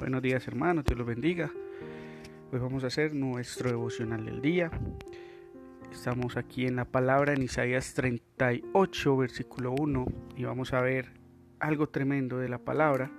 [0.00, 1.52] Buenos días hermanos, Dios los bendiga.
[2.50, 4.70] Hoy vamos a hacer nuestro devocional del día.
[5.92, 10.06] Estamos aquí en la palabra en Isaías 38, versículo 1,
[10.38, 11.12] y vamos a ver
[11.58, 13.10] algo tremendo de la palabra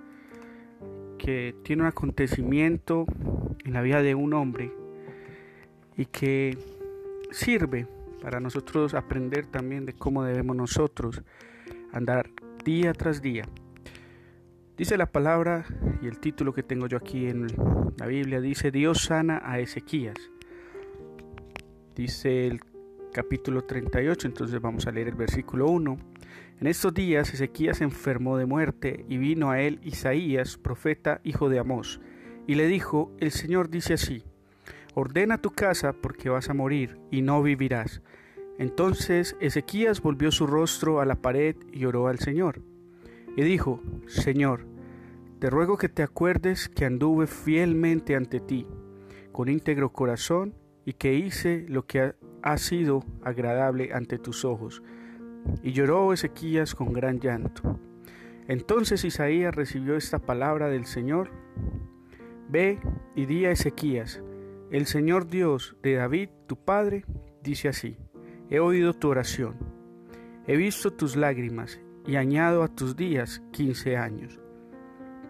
[1.18, 3.06] que tiene un acontecimiento
[3.64, 4.72] en la vida de un hombre
[5.96, 6.58] y que
[7.30, 7.86] sirve
[8.20, 11.22] para nosotros aprender también de cómo debemos nosotros
[11.92, 12.28] andar
[12.64, 13.44] día tras día
[14.76, 15.66] Dice la palabra
[16.00, 17.46] y el título que tengo yo aquí en
[17.98, 20.16] la Biblia dice Dios sana a Ezequías.
[21.94, 22.60] Dice el
[23.12, 25.98] capítulo 38, entonces vamos a leer el versículo 1.
[26.58, 31.58] En estos días Ezequías enfermó de muerte y vino a él Isaías, profeta, hijo de
[31.58, 32.00] Amós,
[32.46, 34.24] y le dijo, el Señor dice así,
[34.94, 38.00] ordena tu casa porque vas a morir y no vivirás.
[38.58, 42.71] Entonces Ezequías volvió su rostro a la pared y oró al Señor
[43.36, 44.66] y dijo, Señor,
[45.38, 48.66] te ruego que te acuerdes que anduve fielmente ante ti,
[49.32, 54.82] con íntegro corazón, y que hice lo que ha, sido agradable ante tus ojos.
[55.62, 57.78] Y lloró Ezequías con gran llanto.
[58.48, 61.30] Entonces Isaías recibió esta palabra del Señor.
[62.48, 62.80] Ve
[63.14, 64.22] y di a Ezequías,
[64.70, 67.04] el Señor Dios de David, tu padre,
[67.42, 67.96] dice así,
[68.50, 69.56] he oído tu oración,
[70.46, 74.40] he visto tus lágrimas y añado a tus días quince años.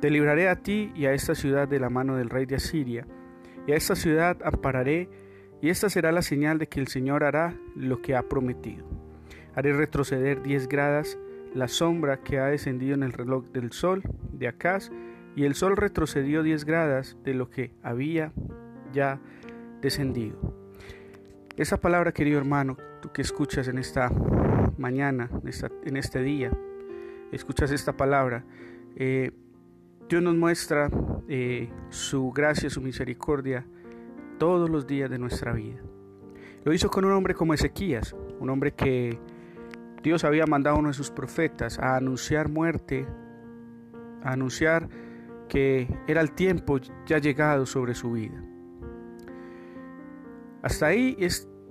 [0.00, 3.06] Te libraré a ti y a esta ciudad de la mano del rey de Asiria,
[3.66, 5.08] y a esta ciudad ampararé,
[5.60, 8.84] y esta será la señal de que el Señor hará lo que ha prometido.
[9.54, 11.18] Haré retroceder diez gradas
[11.54, 14.90] la sombra que ha descendido en el reloj del sol de Acaz,
[15.36, 18.32] y el sol retrocedió diez gradas de lo que había
[18.92, 19.20] ya
[19.80, 20.54] descendido.
[21.56, 24.10] Esa palabra, querido hermano, tú que escuchas en esta
[24.78, 25.30] mañana,
[25.84, 26.50] en, este día,
[27.30, 28.44] escuchas esta palabra,
[28.96, 29.30] eh,
[30.08, 30.90] Dios nos muestra
[31.28, 33.64] eh, su gracia, su misericordia
[34.38, 35.80] todos los días de nuestra vida.
[36.64, 39.18] Lo hizo con un hombre como Ezequías, un hombre que
[40.02, 43.06] Dios había mandado a uno de sus profetas a anunciar muerte,
[44.22, 44.88] a anunciar
[45.48, 48.42] que era el tiempo ya llegado sobre su vida.
[50.62, 51.16] Hasta ahí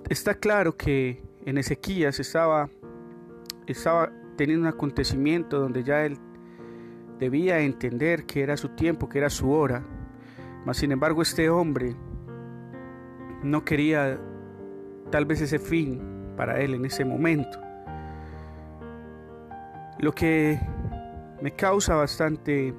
[0.09, 2.69] está claro que en Ezequías estaba
[3.67, 6.17] estaba teniendo un acontecimiento donde ya él
[7.19, 9.83] debía entender que era su tiempo, que era su hora.
[10.66, 11.95] Mas sin embargo este hombre
[13.44, 14.19] no quería
[15.11, 16.01] tal vez ese fin
[16.35, 17.59] para él en ese momento.
[19.99, 20.59] Lo que
[21.41, 22.73] me causa bastante,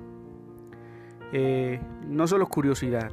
[1.32, 3.12] eh, no solo curiosidad,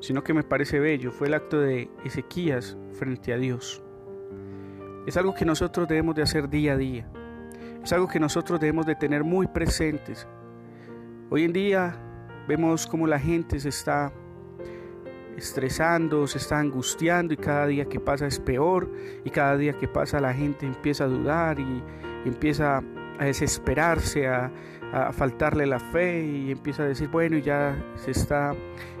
[0.00, 3.82] sino que me parece bello, fue el acto de Ezequías frente a Dios.
[5.06, 7.06] Es algo que nosotros debemos de hacer día a día.
[7.82, 10.28] Es algo que nosotros debemos de tener muy presentes.
[11.30, 11.96] Hoy en día
[12.46, 14.12] vemos cómo la gente se está
[15.36, 18.90] estresando, se está angustiando y cada día que pasa es peor
[19.24, 21.82] y cada día que pasa la gente empieza a dudar y,
[22.26, 22.82] empieza
[23.18, 24.52] a desesperarse, a,
[24.92, 28.54] a, faltarle la fe y empieza a decir, bueno, ya se está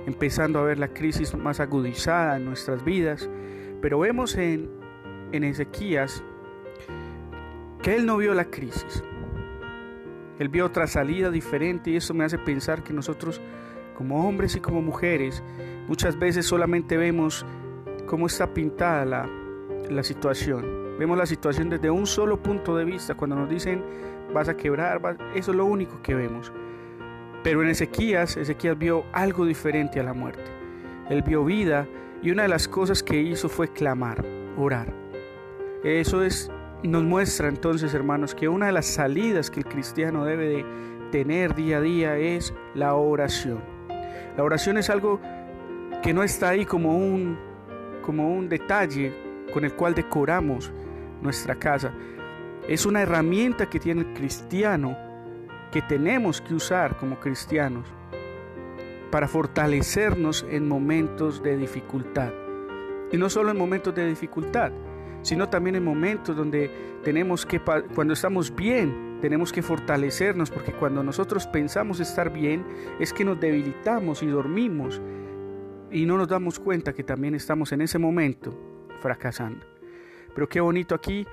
[0.06, 3.28] empezando a ver la crisis más agudizada en nuestras vidas.
[3.82, 4.79] Pero vemos en,
[5.32, 6.22] en Ezequías
[7.82, 9.02] que él no vio la crisis.
[10.38, 13.40] Él vio otra salida diferente y eso me hace pensar que nosotros
[13.94, 15.42] como hombres y como mujeres
[15.86, 17.44] muchas veces solamente vemos
[18.06, 19.04] cómo está pintada
[19.88, 20.96] la, situación.
[20.98, 23.14] Vemos la situación desde un solo punto de vista.
[23.14, 23.82] Cuando nos dicen
[24.32, 25.00] vas a quebrar,
[25.34, 26.52] eso es lo único que vemos.
[27.42, 30.44] Pero en Ezequías, Ezequías vio algo diferente a la muerte.
[31.10, 31.86] Él vio vida
[32.22, 34.24] y una de las cosas que hizo fue clamar,
[34.56, 34.99] orar.
[35.82, 36.50] Eso es,
[36.82, 40.66] nos muestra entonces, hermanos, que una de las salidas que el cristiano debe de
[41.10, 43.60] tener día a día es la oración.
[44.36, 45.20] La oración es algo
[46.02, 47.38] que no está ahí como un,
[48.02, 49.12] como un detalle
[49.52, 50.70] con el cual decoramos
[51.22, 51.92] nuestra casa.
[52.68, 54.96] Es una herramienta que tiene el cristiano
[55.72, 57.86] que tenemos que usar como cristianos
[59.10, 62.32] para fortalecernos en momentos de dificultad.
[63.12, 64.72] Y no solo en momentos de dificultad,
[65.22, 66.70] sino también en momentos donde
[67.02, 67.60] tenemos que,
[67.94, 72.64] cuando estamos bien, tenemos que fortalecernos, porque cuando nosotros pensamos estar bien,
[72.98, 75.00] es que nos debilitamos y dormimos
[75.90, 78.56] y no nos damos cuenta que también estamos en ese momento
[79.00, 79.66] fracasando.
[80.34, 81.26] Pero qué bonito aquí,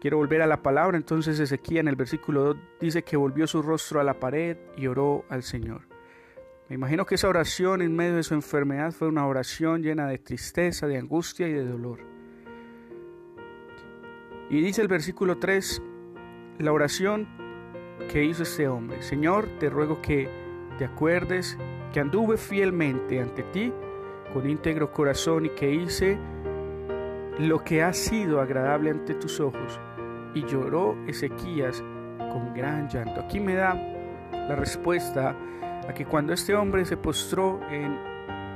[0.00, 3.62] quiero volver a la palabra, entonces Ezequiel en el versículo 2 dice que volvió su
[3.62, 5.82] rostro a la pared y oró al Señor.
[6.68, 10.18] Me imagino que esa oración en medio de su enfermedad fue una oración llena de
[10.18, 12.17] tristeza, de angustia y de dolor.
[14.50, 15.82] Y dice el versículo 3,
[16.58, 17.28] la oración
[18.10, 19.02] que hizo este hombre.
[19.02, 20.28] Señor, te ruego que
[20.78, 21.58] te acuerdes
[21.92, 23.72] que anduve fielmente ante ti
[24.32, 26.18] con íntegro corazón y que hice
[27.38, 29.78] lo que ha sido agradable ante tus ojos.
[30.34, 31.82] Y lloró Ezequías
[32.18, 33.20] con gran llanto.
[33.20, 33.74] Aquí me da
[34.32, 35.36] la respuesta
[35.86, 37.98] a que cuando este hombre se postró, en,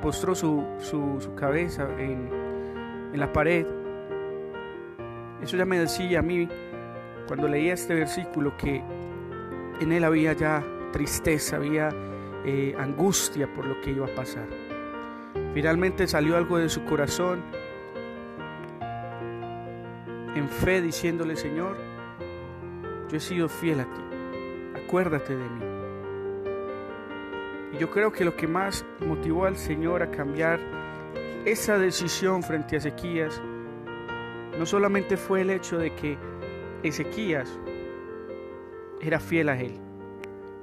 [0.00, 2.30] postró su, su, cabeza en,
[3.12, 3.66] en la pared,
[5.42, 6.48] eso ya me decía a mí
[7.26, 8.82] cuando leía este versículo que
[9.80, 10.62] en él había ya
[10.92, 11.88] tristeza, había
[12.44, 14.46] eh, angustia por lo que iba a pasar.
[15.54, 17.42] Finalmente salió algo de su corazón
[20.34, 21.76] en fe diciéndole, Señor,
[23.10, 24.00] yo he sido fiel a ti,
[24.84, 25.64] acuérdate de mí.
[27.74, 30.60] Y yo creo que lo que más motivó al Señor a cambiar
[31.44, 33.42] esa decisión frente a Ezequías,
[34.58, 36.18] no solamente fue el hecho de que
[36.82, 37.58] Ezequías
[39.00, 39.74] era fiel a él,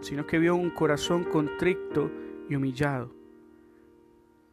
[0.02, 2.12] sino que vio un corazón contrito
[2.50, 3.14] y humillado.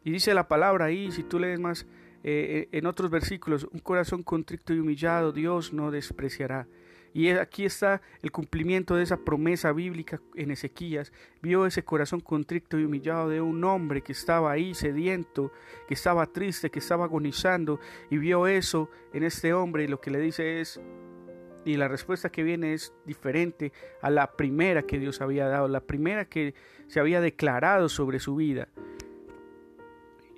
[0.03, 1.85] Y dice la palabra ahí, si tú lees más
[2.23, 6.67] eh, eh, en otros versículos, un corazón contrito y humillado Dios no despreciará.
[7.13, 11.11] Y aquí está el cumplimiento de esa promesa bíblica en Ezequías.
[11.41, 15.51] Vio ese corazón contrito y humillado de un hombre que estaba ahí sediento,
[15.87, 17.79] que estaba triste, que estaba agonizando.
[18.09, 20.79] Y vio eso en este hombre y lo que le dice es,
[21.65, 25.81] y la respuesta que viene es diferente a la primera que Dios había dado, la
[25.81, 26.53] primera que
[26.87, 28.69] se había declarado sobre su vida.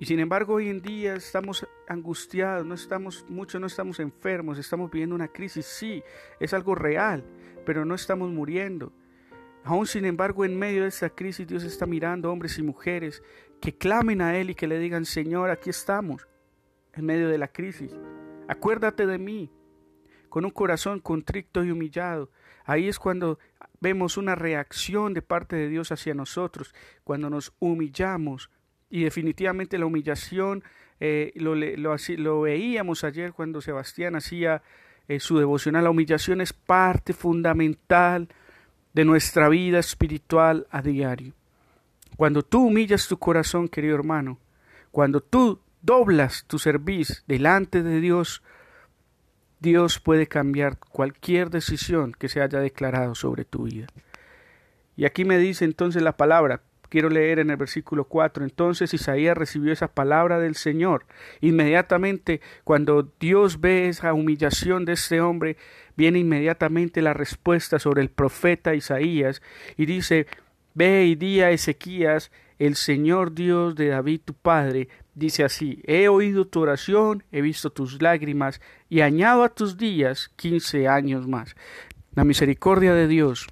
[0.00, 4.90] Y sin embargo hoy en día estamos angustiados, no estamos, muchos no estamos enfermos, estamos
[4.90, 6.02] viviendo una crisis, sí,
[6.40, 7.22] es algo real,
[7.66, 8.94] pero no estamos muriendo.
[9.62, 13.22] Aún sin embargo, en medio de esta crisis, Dios está mirando hombres y mujeres
[13.60, 16.26] que clamen a Él y que le digan, Señor, aquí estamos,
[16.94, 17.94] en medio de la crisis.
[18.48, 19.52] Acuérdate de mí,
[20.30, 22.30] con un corazón contrito y humillado.
[22.64, 23.38] Ahí es cuando
[23.82, 26.74] vemos una reacción de parte de Dios hacia nosotros,
[27.04, 28.50] cuando nos humillamos
[28.90, 30.62] y definitivamente la humillación
[30.98, 34.62] eh, lo, lo, veíamos ayer cuando Sebastián hacía
[35.08, 35.84] eh, su devocional.
[35.84, 38.28] La humillación es parte fundamental
[38.92, 41.32] de nuestra vida espiritual a diario.
[42.16, 44.38] Cuando tú humillas tu corazón, querido hermano,
[44.90, 48.42] cuando tú doblas tu servicio delante de Dios,
[49.60, 53.86] Dios puede cambiar cualquier decisión que se haya declarado sobre tu vida.
[54.96, 58.44] Y aquí me dice entonces la palabra, Quiero leer en el versículo 4.
[58.44, 61.06] Entonces Isaías recibió esa palabra del Señor.
[61.40, 65.56] Inmediatamente, cuando Dios ve esa humillación de este hombre,
[65.96, 69.40] viene inmediatamente la respuesta sobre el profeta Isaías
[69.76, 70.26] y dice,
[70.74, 76.08] Ve y di a Ezequías, el Señor Dios de David tu Padre, dice así, He
[76.08, 81.54] oído tu oración, he visto tus lágrimas, y añado a tus días quince años más.
[82.16, 83.46] La misericordia de Dios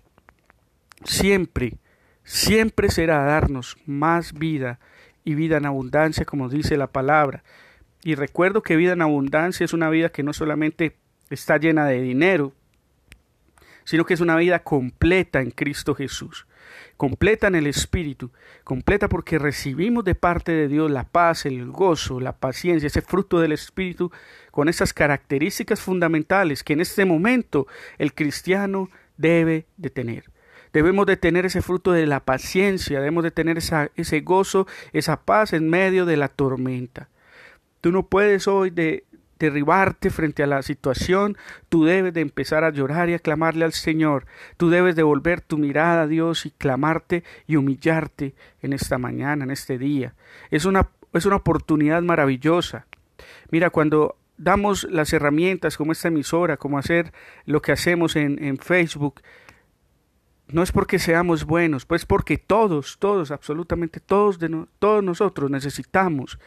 [1.05, 1.79] siempre
[2.29, 4.79] siempre será darnos más vida
[5.25, 7.43] y vida en abundancia, como dice la palabra.
[8.05, 10.97] Y recuerdo que vida en abundancia es una vida que no solamente
[11.31, 12.53] está llena de dinero,
[13.85, 16.47] sino que es una vida completa en Cristo Jesús,
[16.99, 18.31] completa en el Espíritu,
[18.63, 23.41] completa porque recibimos de parte de Dios la paz, el gozo, la paciencia, ese fruto
[23.41, 24.13] del Espíritu,
[24.51, 27.67] con esas características fundamentales que en este momento
[27.97, 30.25] el cristiano debe de tener.
[30.73, 35.53] Debemos de tener ese fruto de la paciencia, debemos de tener ese gozo, esa paz
[35.53, 37.09] en medio de la tormenta.
[37.81, 39.05] Tú no puedes hoy de,
[39.39, 41.37] derribarte frente a la situación,
[41.69, 44.27] tú debes de empezar a llorar y a clamarle al Señor.
[44.57, 49.45] Tú debes de volver tu mirada a Dios y clamarte y humillarte en esta mañana,
[49.45, 50.15] en este día.
[50.51, 52.87] Es una, es una oportunidad maravillosa.
[53.51, 57.13] Mira, cuando damos las herramientas como esta emisora, como hacer
[57.45, 59.21] lo que hacemos en, en Facebook,
[60.51, 66.39] no es porque seamos buenos, pues porque todos, todos, absolutamente todos, de todos nosotros necesitamos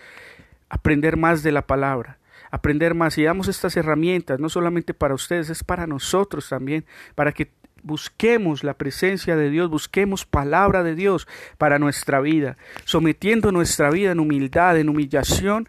[0.69, 2.17] aprender más de la palabra,
[2.49, 7.31] aprender más y damos estas herramientas, no solamente para ustedes, es para nosotros también, para
[7.31, 7.51] que
[7.83, 11.27] busquemos la presencia de Dios, busquemos palabra de Dios
[11.57, 15.67] para nuestra vida, sometiendo nuestra vida en humildad, en humillación,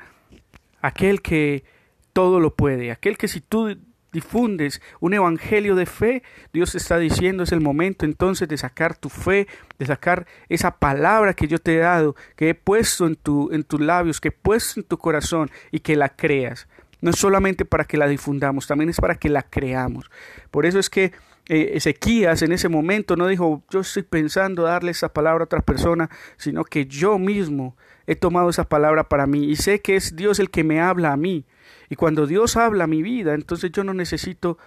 [0.81, 1.65] aquel que
[2.13, 3.77] todo lo puede, aquel que si tú
[4.13, 9.09] difundes un evangelio de fe, Dios está diciendo es el momento entonces de sacar tu
[9.09, 13.51] fe, de sacar esa palabra que yo te he dado, que he puesto en, tu,
[13.53, 16.69] en tus labios, que he puesto en tu corazón y que la creas.
[17.01, 20.11] No es solamente para que la difundamos, también es para que la creamos.
[20.51, 21.13] Por eso es que
[21.49, 25.63] eh, Ezequías en ese momento no dijo, yo estoy pensando darle esa palabra a otra
[25.63, 27.77] persona, sino que yo mismo
[28.07, 31.13] he tomado esa palabra para mí y sé que es Dios el que me habla
[31.13, 31.45] a mí.
[31.89, 34.59] Y cuando Dios habla mi vida, entonces yo no necesito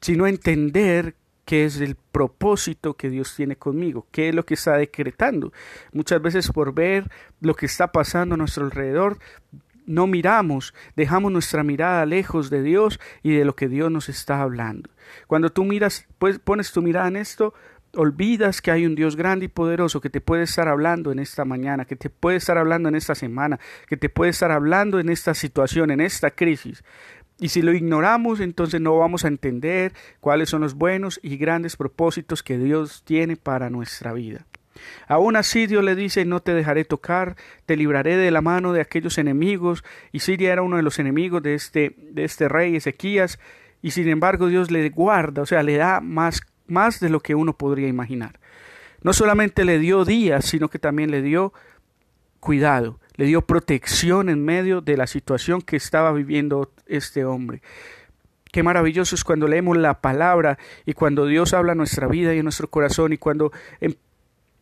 [0.00, 1.14] sino entender
[1.44, 5.52] qué es el propósito que Dios tiene conmigo, qué es lo que está decretando.
[5.92, 7.10] Muchas veces por ver
[7.40, 9.18] lo que está pasando a nuestro alrededor,
[9.86, 14.40] no miramos, dejamos nuestra mirada lejos de Dios y de lo que Dios nos está
[14.40, 14.90] hablando.
[15.26, 17.54] Cuando tú miras, pues pones tu mirada en esto,
[17.96, 21.44] olvidas que hay un Dios grande y poderoso que te puede estar hablando en esta
[21.44, 23.58] mañana, que te puede estar hablando en esta semana,
[23.88, 26.84] que te puede estar hablando en esta situación, en esta crisis.
[27.38, 31.76] Y si lo ignoramos, entonces no vamos a entender cuáles son los buenos y grandes
[31.76, 34.46] propósitos que Dios tiene para nuestra vida.
[35.06, 37.36] Aún así Dios le dice, no te dejaré tocar,
[37.66, 41.42] te libraré de la mano de aquellos enemigos, y Siria era uno de los enemigos
[41.42, 43.38] de este, de este rey Ezequías,
[43.82, 47.34] y sin embargo Dios le guarda, o sea, le da más, más de lo que
[47.34, 48.40] uno podría imaginar.
[49.02, 51.52] No solamente le dio días, sino que también le dio
[52.40, 57.62] cuidado, le dio protección en medio de la situación que estaba viviendo este hombre.
[58.50, 62.38] Qué maravilloso es cuando leemos la palabra y cuando Dios habla a nuestra vida y
[62.38, 63.96] en nuestro corazón y cuando en,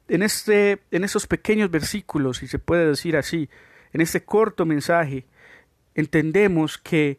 [0.09, 3.49] en, este, en esos pequeños versículos, si se puede decir así,
[3.93, 5.27] en este corto mensaje,
[5.95, 7.19] entendemos que,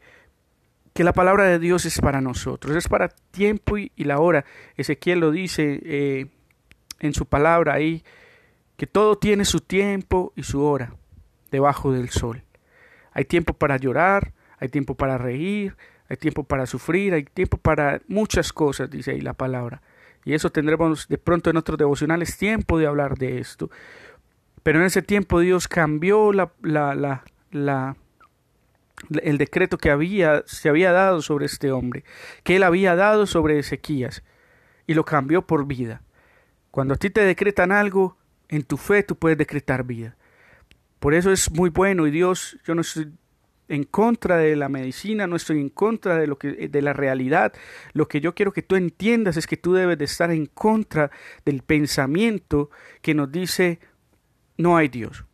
[0.94, 4.46] que la palabra de Dios es para nosotros, es para tiempo y, la hora.
[4.78, 6.28] Ezequiel lo dice eh,
[7.00, 8.04] en su palabra ahí,
[8.78, 10.96] que todo tiene su tiempo y su hora
[11.52, 12.44] debajo del sol.
[13.12, 15.76] Hay tiempo para llorar, hay tiempo para reír,
[16.10, 19.82] hay tiempo para sufrir, hay tiempo para muchas cosas, dice ahí la palabra.
[20.26, 23.70] Y eso tendremos de pronto en otros devocionales tiempo de hablar de esto.
[24.62, 27.98] Pero en ese tiempo Dios cambió la, la, la, la
[29.22, 32.04] el decreto que había, se había dado sobre este hombre,
[32.44, 34.24] que él había dado sobre Ezequías,
[34.88, 36.02] y lo cambió por vida.
[36.72, 38.18] Cuando a ti te decretan algo,
[38.50, 40.16] en tu fe tú puedes decretar vida.
[41.00, 43.12] Por eso es muy bueno y Dios, yo no estoy
[43.68, 47.54] en contra de la medicina, no estoy en contra de lo que de la realidad.
[47.94, 51.12] Lo que yo quiero que tú entiendas es que tú debes de estar en contra
[51.46, 52.70] del pensamiento
[53.02, 53.80] que nos dice
[54.58, 55.26] no hay Dios.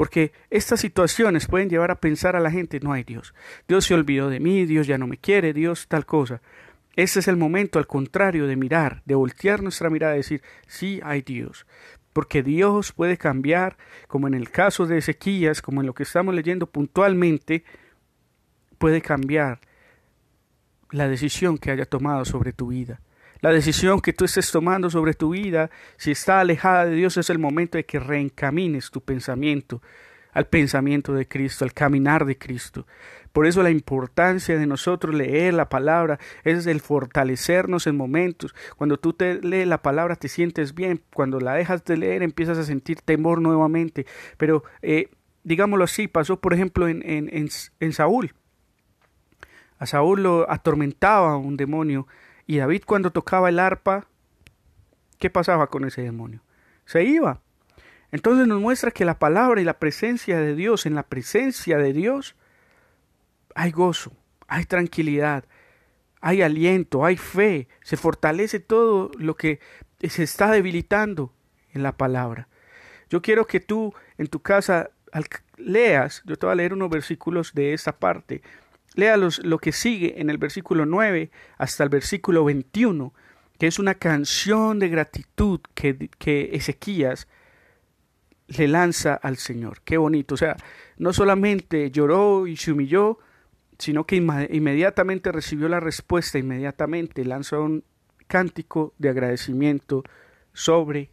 [0.00, 3.34] Porque estas situaciones pueden llevar a pensar a la gente no hay Dios.
[3.68, 6.40] Dios se olvidó de mí, Dios ya no me quiere, Dios tal cosa.
[6.96, 11.00] Ese es el momento, al contrario, de mirar, de voltear nuestra mirada y decir, sí
[11.04, 11.66] hay Dios
[12.14, 13.76] porque Dios puede cambiar,
[14.08, 17.62] como en el caso de Ezequías, como en lo que estamos leyendo puntualmente,
[18.78, 19.60] puede cambiar
[20.92, 23.02] la decisión que haya tomado sobre tu vida.
[23.40, 27.30] La decisión que tú estés tomando sobre tu vida, si está alejada de Dios, es
[27.30, 29.80] el momento de que reencamines tu pensamiento
[30.32, 32.86] al pensamiento de Cristo, al caminar de Cristo.
[33.32, 38.54] Por eso la importancia de nosotros leer la palabra es el fortalecernos en momentos.
[38.76, 42.58] Cuando tú te lees la palabra te sientes bien, cuando la dejas de leer empiezas
[42.58, 44.06] a sentir temor nuevamente.
[44.36, 45.10] Pero eh,
[45.44, 47.48] digámoslo así, pasó por ejemplo en, en,
[47.80, 48.34] en Saúl.
[49.78, 52.06] A Saúl lo atormentaba un demonio
[52.50, 54.08] y David cuando tocaba el arpa,
[55.20, 56.42] ¿qué pasaba con ese demonio?
[56.84, 57.40] Se iba.
[58.10, 61.92] Entonces nos muestra que la palabra y la presencia de Dios, en la presencia de
[61.92, 62.34] Dios,
[63.54, 64.10] hay gozo,
[64.48, 65.44] hay tranquilidad,
[66.20, 69.60] hay aliento, hay fe, se fortalece todo lo que
[70.02, 71.32] se está debilitando
[71.72, 72.48] en la palabra.
[73.10, 74.90] Yo quiero que tú en tu casa
[75.56, 78.42] leas, yo te voy a leer unos versículos de esta parte,
[78.94, 83.14] lea lo que sigue en el versículo 9 hasta el versículo 21,
[83.58, 87.28] que es una canción de gratitud que, que Ezequías
[88.48, 89.82] le lanza al Señor.
[89.84, 90.34] Qué bonito.
[90.34, 90.56] O sea,
[90.98, 93.18] no solamente lloró y se humilló,
[93.78, 97.84] sino que inmediatamente recibió la respuesta, inmediatamente lanzó un
[98.26, 100.04] cántico de agradecimiento
[100.52, 101.10] sobre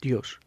[0.00, 0.40] Dios.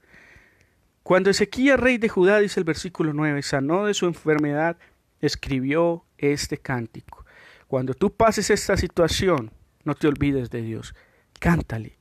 [1.03, 4.77] Cuando Ezequías, rey de Judá, dice el versículo 9, sanó de su enfermedad,
[5.21, 7.25] escribió este cántico.
[7.67, 9.51] Cuando tú pases esta situación,
[9.83, 10.95] no te olvides de Dios.
[11.39, 11.97] Cántale,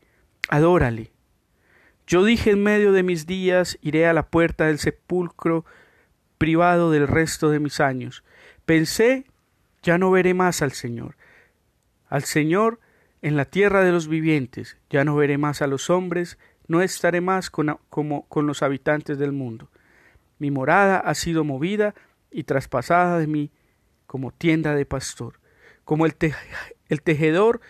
[0.48, 1.12] adórale.
[2.06, 5.64] Yo dije en medio de mis días, iré a la puerta del sepulcro
[6.38, 8.22] privado del resto de mis años.
[8.64, 9.26] Pensé
[9.82, 11.16] ya no veré más al Señor.
[12.08, 12.80] Al Señor
[13.22, 17.20] en la tierra de los vivientes, ya no veré más a los hombres, no estaré
[17.20, 19.70] más con, como con los habitantes del mundo.
[20.38, 21.94] Mi morada ha sido movida
[22.36, 23.50] y traspasada de mí
[24.06, 25.40] como tienda de pastor,
[25.84, 26.14] como el,
[26.88, 27.60] el tejedor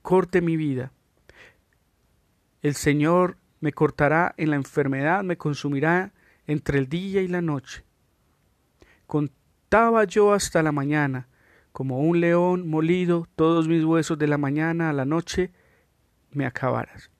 [0.00, 0.92] corte mi vida.
[2.62, 6.12] El Señor me cortará en la enfermedad, me consumirá
[6.46, 7.84] entre el día y la noche.
[9.06, 9.30] Con
[9.68, 11.28] estaba yo hasta la mañana,
[11.72, 15.52] como un león molido, todos mis huesos de la mañana a la noche
[16.30, 17.10] me acabaras.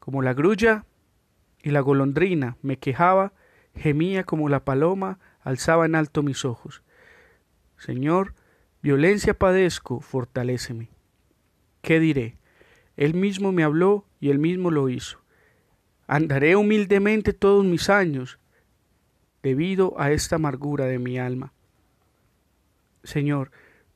[0.00, 0.86] Como la grulla
[1.62, 3.32] y la golondrina me quejaba,
[3.76, 6.82] gemía como la paloma, alzaba en alto mis ojos.
[7.76, 8.34] Señor,
[8.82, 10.94] violencia padezco, fortaléceme.
[11.84, 12.36] ¿qué diré?
[12.96, 15.20] Él mismo me habló y él mismo lo hizo.
[16.08, 18.40] Andaré humildemente todos mis años
[19.42, 21.52] debido a esta amargura de mi alma.
[23.04, 23.52] Señor,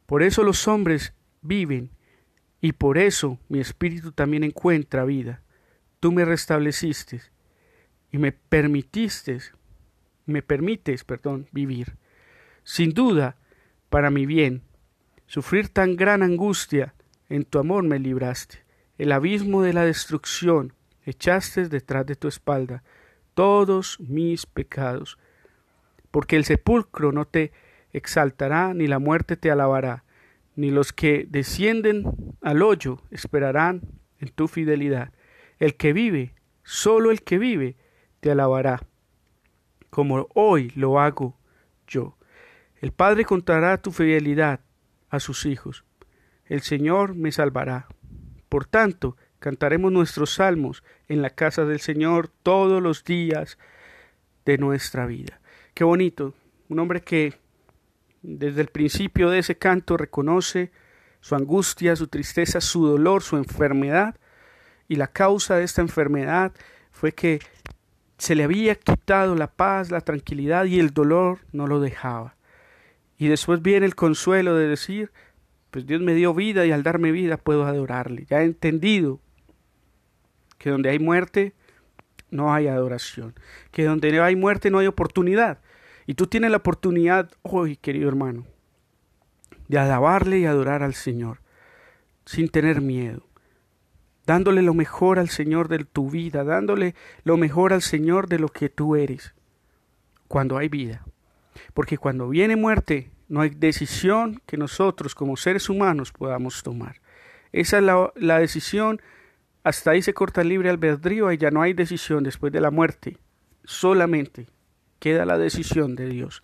[0.07, 1.91] por eso los hombres viven
[2.61, 5.43] y por eso mi espíritu también encuentra vida.
[6.01, 7.23] Tú me restableciste
[8.13, 9.39] y me permitiste,
[10.29, 11.97] me permites, perdón, vivir.
[12.63, 13.37] Sin duda,
[13.89, 14.63] para mi bien,
[15.27, 16.95] sufrir tan gran angustia,
[17.29, 18.65] en tu amor me libraste.
[18.99, 20.73] El abismo de la destrucción
[21.05, 22.83] echaste detrás de tu espalda
[23.35, 25.19] todos mis pecados.
[26.11, 27.53] Porque el sepulcro no te
[27.93, 30.05] exaltará, ni la muerte te alabará,
[30.57, 32.05] ni los que descienden
[32.43, 33.83] al hoyo esperarán
[34.19, 35.13] en tu fidelidad.
[35.59, 37.77] El que vive, solo el que vive,
[38.21, 38.83] te alabará,
[39.91, 41.37] como hoy lo hago
[41.87, 42.17] yo.
[42.81, 44.61] El Padre contará tu fidelidad
[45.11, 45.85] a sus hijos.
[46.47, 47.89] El Señor me salvará.
[48.49, 53.59] Por tanto, cantaremos nuestros salmos en la casa del Señor todos los días
[54.45, 55.41] de nuestra vida.
[55.75, 56.35] Qué bonito,
[56.69, 57.35] un hombre que
[58.23, 60.73] desde el principio de ese canto reconoce
[61.21, 64.17] su angustia, su tristeza, su dolor, su enfermedad,
[64.89, 66.53] y la causa de esta enfermedad
[66.91, 67.41] fue que
[68.19, 72.37] se le había quitado la paz, la tranquilidad y el dolor no lo dejaba.
[73.17, 75.11] Y después viene el consuelo de decir,
[75.71, 78.27] pues Dios me dio vida y al darme vida puedo adorarle.
[78.29, 79.21] Ya he entendido
[80.59, 81.55] que donde hay muerte
[82.31, 83.35] no hay adoración,
[83.71, 85.61] que donde hay muerte no hay oportunidad.
[86.07, 88.47] Y tú tienes la oportunidad hoy, querido hermano,
[89.69, 91.41] de alabarle y adorar al Señor,
[92.25, 93.28] sin tener miedo,
[94.29, 96.95] dándole lo mejor al Señor de tu vida, dándole
[97.25, 99.33] lo mejor al Señor de lo que tú eres,
[100.29, 101.03] cuando hay vida.
[101.73, 107.01] Porque cuando viene muerte, no hay decisión que nosotros como seres humanos podamos tomar.
[107.53, 107.85] Esa es
[108.17, 109.01] la, decisión,
[109.65, 113.17] hasta ahí se corta libre albedrío y ya no hay decisión después de la muerte,
[113.65, 114.47] solamente
[114.99, 116.43] queda la decisión de Dios,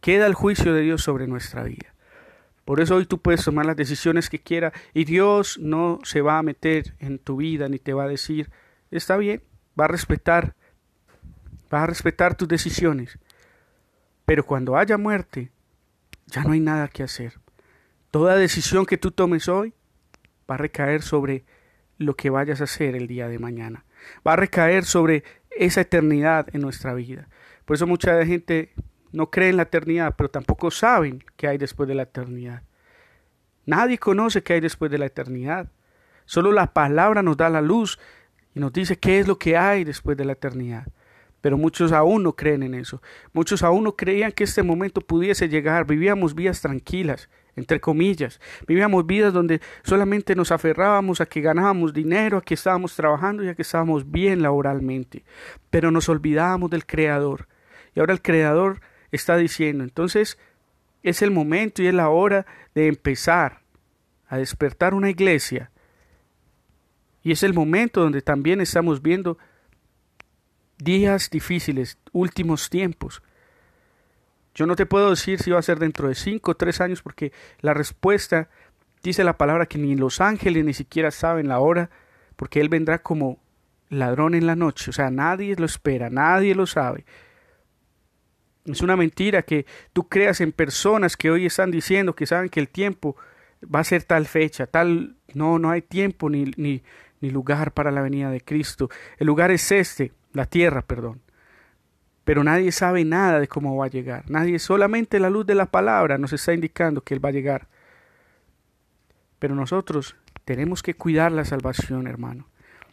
[0.00, 1.92] queda el juicio de Dios sobre nuestra vida.
[2.70, 6.38] Por eso hoy tú puedes tomar las decisiones que quieras y Dios no se va
[6.38, 8.48] a meter en tu vida ni te va a decir,
[8.92, 9.42] está bien,
[9.78, 10.54] va a respetar,
[11.74, 13.18] va a respetar tus decisiones.
[14.24, 15.50] Pero cuando haya muerte,
[16.26, 17.40] ya no hay nada que hacer.
[18.12, 19.74] Toda decisión que tú tomes hoy
[20.48, 21.42] va a recaer sobre
[21.98, 23.84] lo que vayas a hacer el día de mañana.
[24.24, 27.26] Va a recaer sobre esa eternidad en nuestra vida.
[27.64, 28.72] Por eso mucha gente
[29.12, 32.62] no cree en la eternidad, pero tampoco saben qué hay después de la eternidad.
[33.66, 35.70] Nadie conoce qué hay después de la eternidad.
[36.24, 37.98] Solo la palabra nos da la luz
[38.54, 40.86] y nos dice qué es lo que hay después de la eternidad.
[41.40, 43.00] Pero muchos aún no creen en eso.
[43.32, 45.86] Muchos aún no creían que este momento pudiese llegar.
[45.86, 48.40] Vivíamos vidas tranquilas, entre comillas.
[48.66, 53.48] Vivíamos vidas donde solamente nos aferrábamos a que ganábamos dinero, a que estábamos trabajando y
[53.48, 55.24] a que estábamos bien laboralmente.
[55.70, 57.48] Pero nos olvidábamos del Creador.
[57.94, 58.80] Y ahora el Creador
[59.12, 60.38] está diciendo, entonces
[61.02, 63.60] es el momento y es la hora de empezar
[64.28, 65.70] a despertar una iglesia.
[67.22, 69.38] Y es el momento donde también estamos viendo
[70.78, 73.22] días difíciles, últimos tiempos.
[74.54, 77.02] Yo no te puedo decir si va a ser dentro de cinco o tres años
[77.02, 78.48] porque la respuesta
[79.02, 81.90] dice la palabra que ni los ángeles ni siquiera saben la hora
[82.36, 83.38] porque Él vendrá como
[83.88, 84.90] ladrón en la noche.
[84.90, 87.04] O sea, nadie lo espera, nadie lo sabe.
[88.64, 92.60] Es una mentira que tú creas en personas que hoy están diciendo que saben que
[92.60, 93.16] el tiempo
[93.62, 95.16] va a ser tal fecha, tal...
[95.32, 96.82] No, no hay tiempo ni, ni,
[97.20, 98.90] ni lugar para la venida de Cristo.
[99.18, 101.20] El lugar es este, la tierra, perdón.
[102.24, 104.28] Pero nadie sabe nada de cómo va a llegar.
[104.30, 107.68] Nadie, solamente la luz de la palabra nos está indicando que Él va a llegar.
[109.38, 112.49] Pero nosotros tenemos que cuidar la salvación, hermano.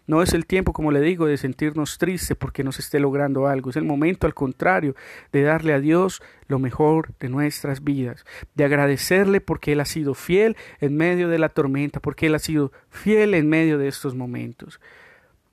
[0.08, 3.70] No es el tiempo, como le digo, de sentirnos tristes porque nos esté logrando algo.
[3.70, 4.96] Es el momento, al contrario,
[5.34, 10.14] de darle a Dios lo mejor de nuestras vidas, de agradecerle porque Él ha sido
[10.14, 14.16] fiel en medio de la tormenta, porque Él ha sido fiel en medio de estos
[14.16, 14.80] momentos.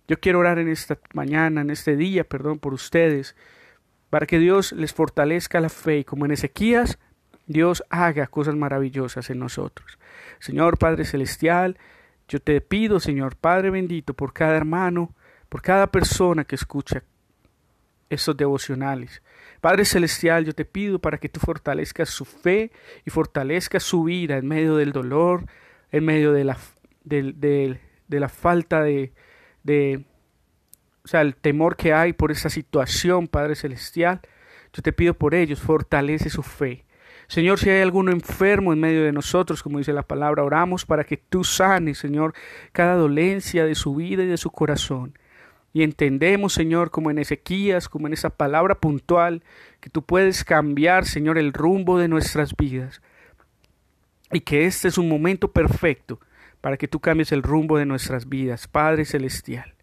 [0.07, 3.35] Yo quiero orar en esta mañana, en este día, perdón, por ustedes,
[4.09, 7.01] para que Dios les fortalezca la fe y como en Ezequías,
[7.47, 9.99] Dios haga cosas maravillosas en nosotros.
[10.39, 11.77] Señor Padre Celestial,
[12.29, 15.15] yo te pido, Señor Padre bendito, por cada hermano,
[15.49, 17.05] por cada persona que escucha
[18.11, 19.23] estos devocionales.
[19.61, 22.71] Padre Celestial, yo te pido para que tú fortalezcas su fe
[23.05, 25.47] y fortalezcas su vida en medio del dolor,
[25.91, 26.59] en medio de la,
[27.05, 29.13] de, la falta de,
[29.63, 30.05] de,
[31.05, 34.21] o sea, el temor que hay por esa situación, Padre Celestial.
[34.73, 36.84] Yo te pido por ellos, fortalece su fe.
[37.27, 41.05] Señor, si hay alguno enfermo en medio de nosotros, como dice la palabra, oramos para
[41.05, 42.35] que tú sanes, Señor,
[42.73, 45.19] cada dolencia de su vida y de su corazón.
[45.73, 49.43] Y entendemos, Señor, como en Ezequías, como en esa palabra puntual,
[49.81, 53.03] que tú puedes cambiar, Señor, el rumbo de nuestras vidas.
[54.31, 56.21] Y que este es un momento perfecto
[56.61, 59.75] para que tú cambies el rumbo de nuestras vidas, Padre Celestial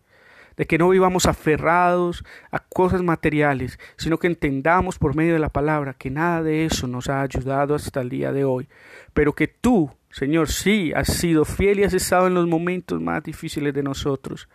[0.58, 5.50] de que no vivamos aferrados a cosas materiales, sino que entendamos por medio de la
[5.50, 8.68] palabra que nada de eso nos ha ayudado hasta el día de hoy,
[9.14, 13.24] pero que tú, Señor, sí has sido fiel y has estado en los momentos más
[13.24, 14.48] difíciles de nosotros,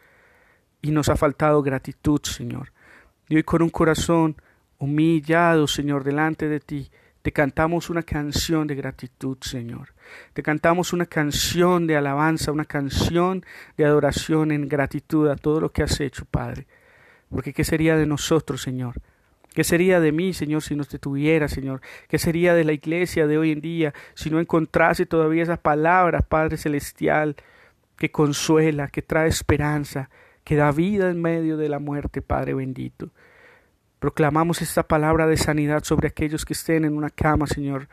[0.83, 2.73] y nos ha faltado gratitud, Señor.
[3.29, 4.37] Y hoy con un corazón
[4.79, 6.91] humillado, Señor, delante de ti,
[7.27, 9.95] te cantamos una canción de gratitud, Señor.
[10.33, 13.45] Te cantamos una canción de alabanza, una canción
[13.77, 16.69] de adoración en gratitud a todo lo que has hecho, Padre.
[17.29, 18.95] Porque ¿qué sería de nosotros, Señor?
[19.53, 21.81] ¿Qué sería de mí, Señor, si no te tuviera, Señor?
[22.07, 26.21] ¿Qué sería de la iglesia de hoy en día si no encontrase todavía esa palabra,
[26.21, 27.35] Padre Celestial,
[27.97, 30.11] que consuela, que trae esperanza,
[30.45, 33.11] que da vida en medio de la muerte, Padre bendito?
[33.99, 37.89] Proclamamos esta palabra de sanidad sobre aquellos que estén en una cama, Señor.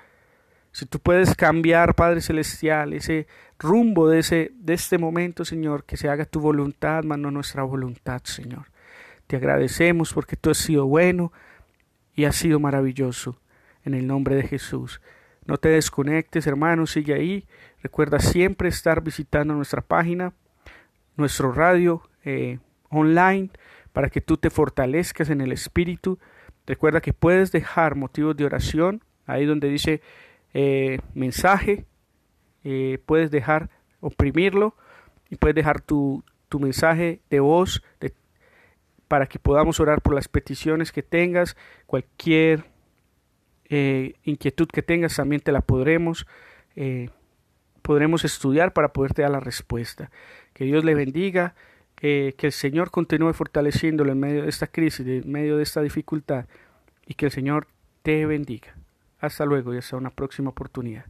[0.71, 5.95] Si tú puedes cambiar, Padre Celestial, ese rumbo de, ese, de este momento, Señor, que
[5.95, 8.65] se haga tu voluntad, más no nuestra voluntad, Señor.
[9.27, 11.31] Te agradecemos porque tú has sido bueno
[12.15, 13.39] y has sido maravilloso.
[13.85, 15.01] En el nombre de Jesús.
[15.45, 17.45] No te desconectes, hermano, sigue ahí.
[17.81, 20.33] Recuerda siempre estar visitando nuestra página,
[21.17, 23.49] nuestro radio eh, online
[23.93, 26.19] para que tú te fortalezcas en el Espíritu.
[26.65, 30.01] Recuerda que puedes dejar motivos de oración, ahí donde dice
[30.53, 31.85] eh, mensaje,
[32.63, 33.69] eh, puedes dejar,
[34.01, 34.75] oprimirlo
[35.29, 37.83] y puedes dejar tu, tu mensaje de voz
[39.07, 42.65] para que podamos orar por las peticiones que tengas, cualquier
[43.69, 46.25] eh, inquietud que tengas, también te la podremos,
[47.83, 50.09] podremos estudiar para poderte dar la respuesta.
[50.53, 51.53] Que Dios le bendiga
[52.03, 56.47] que el Señor continúe fortaleciéndolo en medio de esta crisis, en medio de esta dificultad,
[57.07, 57.67] y que el Señor
[58.01, 58.75] te bendiga.
[59.19, 61.05] Hasta luego y hasta una próxima oportunidad.